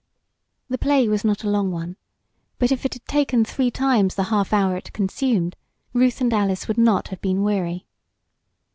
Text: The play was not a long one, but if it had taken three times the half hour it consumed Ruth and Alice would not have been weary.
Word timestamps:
The 0.67 0.79
play 0.79 1.07
was 1.07 1.23
not 1.23 1.43
a 1.43 1.47
long 1.51 1.69
one, 1.71 1.95
but 2.57 2.71
if 2.71 2.85
it 2.87 2.93
had 2.95 3.05
taken 3.05 3.45
three 3.45 3.69
times 3.69 4.15
the 4.15 4.23
half 4.33 4.51
hour 4.51 4.75
it 4.75 4.93
consumed 4.93 5.55
Ruth 5.93 6.19
and 6.21 6.33
Alice 6.33 6.67
would 6.67 6.79
not 6.79 7.09
have 7.09 7.21
been 7.21 7.43
weary. 7.43 7.85